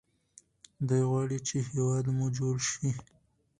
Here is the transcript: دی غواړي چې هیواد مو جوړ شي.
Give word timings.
دی 0.87 1.01
غواړي 1.09 1.37
چې 1.47 1.55
هیواد 1.69 2.05
مو 2.17 2.25
جوړ 2.37 2.55
شي. 2.69 2.89